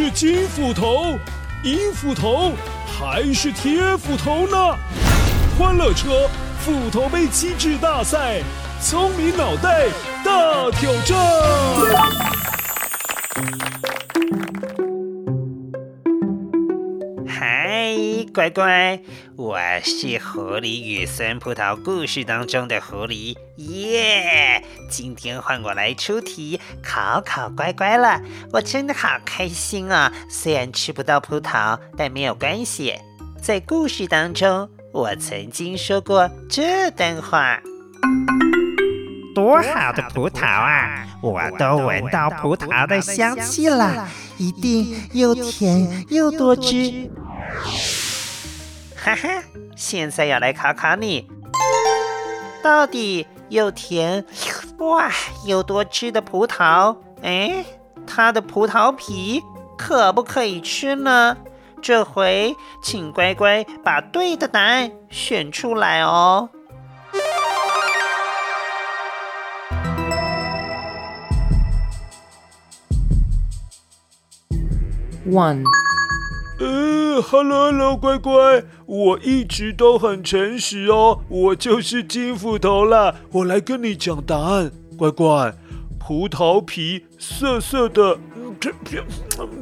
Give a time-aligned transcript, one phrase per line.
[0.00, 1.18] 是金斧头、
[1.64, 2.52] 银斧头
[2.86, 4.78] 还是铁斧头呢？
[5.58, 8.40] 欢乐车斧头杯机智大赛，
[8.80, 9.88] 聪明脑袋
[10.24, 11.18] 大挑战。
[17.26, 17.96] 嗨
[18.32, 19.00] 乖乖，
[19.34, 24.62] 我是狐狸与酸葡萄故事当中的狐狸耶！
[24.88, 28.20] 今天换我来出题考考乖乖了，
[28.52, 30.12] 我真的好开心啊！
[30.30, 32.94] 虽然吃不到葡萄，但没有关系。
[33.42, 37.60] 在故事当中，我曾经说过这段话：
[39.34, 41.06] 多好的葡萄啊！
[41.20, 47.10] 我都闻到葡萄的香气了，一定又甜又多汁。
[48.94, 49.42] 哈哈，
[49.74, 51.28] 现在要来考考你，
[52.62, 54.24] 到底又甜
[54.78, 55.10] 哇
[55.44, 57.64] 又多汁的葡萄，哎，
[58.06, 59.42] 它的葡萄皮
[59.76, 61.36] 可不可以吃呢？
[61.80, 66.50] 这回请乖乖把对的答案选出来哦。
[75.30, 75.62] One。
[76.60, 83.14] 呃，Hello Hello，，乖乖，我一直都很诚实哦，我就是金斧头啦。
[83.30, 85.54] 我来跟你讲答案，乖乖，
[86.00, 88.18] 葡萄皮涩涩的，
[88.58, 89.04] 这这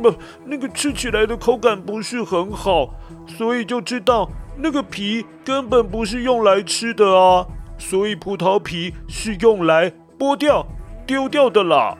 [0.00, 0.14] 不
[0.46, 2.94] 那个吃起来的口感不是很好，
[3.28, 10.66] 所以就知道那个皮根本不是用来吃的啊，所以葡萄皮是用来剥掉
[11.06, 11.98] 丢掉的啦。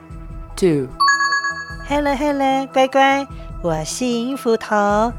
[0.55, 3.27] Two，Hello Hello，，乖乖。
[3.63, 5.11] 我是银斧头，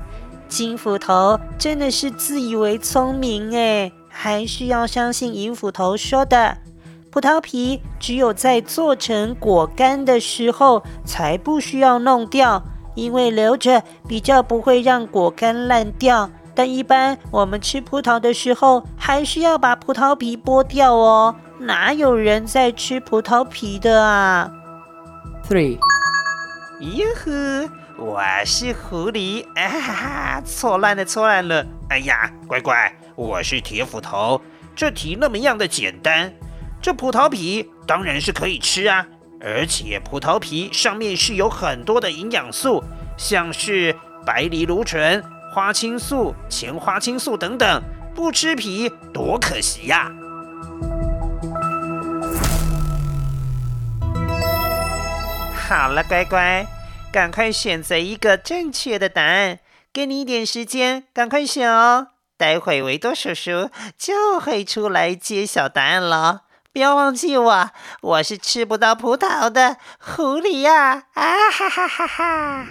[0.48, 6.56] 金斧头真的是自以为聪明哎，还是要相信银斧头说的，
[7.11, 12.62] 葡萄皮只有在做成果干的时候才不需要弄掉，
[12.94, 16.31] 因为留着比较不会让果干烂掉。
[16.55, 24.49] 但一般我们吃葡萄的时候，还是要把葡萄皮剥掉哦，哪有人在吃葡萄皮的啊
[25.49, 25.76] ？Three，
[26.81, 27.69] 哟呵。
[28.00, 31.66] 我是狐狸，啊哈哈，错乱了，错乱了！
[31.91, 34.41] 哎呀，乖乖，我是铁斧头。
[34.76, 36.32] 这题那么样的简单，
[36.81, 39.04] 这葡萄皮当然是可以吃啊，
[39.41, 42.84] 而且葡萄皮上面是有很多的营养素，
[43.16, 43.92] 像是
[44.25, 45.20] 白藜芦醇、
[45.53, 47.82] 花青素、前花青素等等，
[48.14, 50.08] 不吃皮多可惜呀！
[55.69, 56.64] 好了，乖乖。
[57.10, 59.58] 赶快选择一个正确的答案，
[59.92, 62.08] 给你一点时间，赶快选哦。
[62.36, 66.42] 待会维多叔叔就会出来揭晓答案了，
[66.72, 67.70] 不要忘记我，
[68.02, 71.04] 我是吃不到葡萄的狐狸呀！
[71.14, 72.66] 啊哈哈哈哈！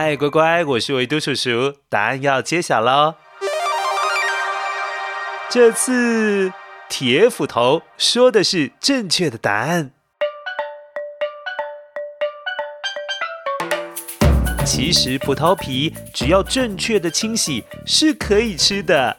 [0.00, 3.16] 嗨，乖乖，我是维多叔叔，答案要揭晓喽。
[5.50, 6.52] 这次
[6.88, 9.90] 铁斧头说的是正确的答案。
[14.64, 19.16] 其实葡萄皮只要正确的清洗是可以吃的，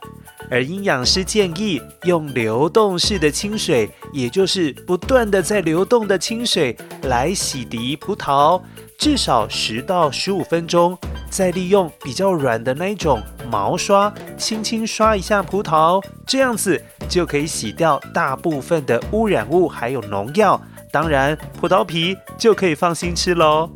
[0.49, 6.73] 而营养师建议用流动式的清水，也就是不断的在流动的清水
[7.03, 8.61] 来洗涤葡萄。
[8.99, 10.95] 至少十到十五分钟，
[11.29, 20.61] 再利用比较软的那一种毛刷，轻轻刷一下葡萄，这样子就可以洗掉大部分的污染物还有农药。
[20.91, 23.69] 当然，葡萄皮就可以放心吃喽。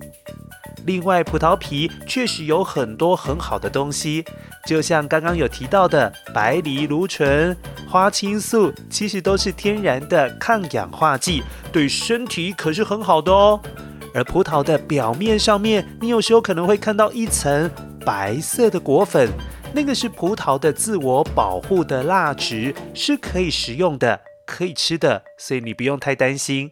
[0.85, 4.25] 另外，葡萄皮确实有很多很好的东西，
[4.65, 7.55] 就像刚刚有提到的白藜芦醇、
[7.87, 11.41] 花青素，其实都是天然的抗氧化剂，
[11.71, 13.57] 对身体可是很好的哦。
[14.13, 17.69] 而葡萄的表面上面，你有时候可能会看到一层
[18.05, 19.29] 白色的果粉，
[19.73, 26.71] 那个是葡萄的自我保护的蜡质，是可以食用的，可以吃的，所以你不用太担心。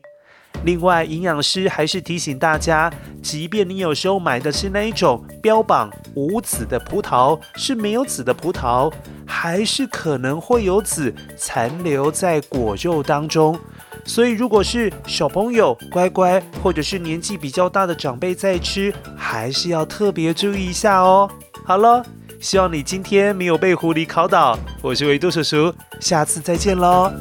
[0.66, 2.92] 另外，营养师还是提醒大家，
[3.24, 8.92] 即便你有时候买的是那一种标榜无籽的葡萄，是没有籽的葡萄，
[9.26, 13.58] 还是可能会有籽残留在果肉当中。
[14.06, 21.30] 所以如果是小朋友乖乖或者是年纪比较大的长辈在吃还是要特别注意一下哦。
[21.65, 22.06] 好了
[22.39, 27.12] 希望你今天没有被狐狸烤倒我是维度叔叔下次再见喽